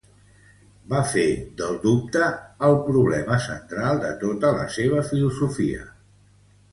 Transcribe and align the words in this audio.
Va 0.93 1.01
fer 1.09 1.25
del 1.59 1.75
dubte 1.83 2.29
el 2.69 2.77
problema 2.87 3.37
central 3.43 4.01
de 4.07 4.09
tota 4.23 4.51
la 4.57 4.65
seua 4.77 5.05
filosofia. 5.11 5.85